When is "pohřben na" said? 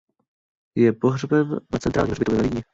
0.93-1.79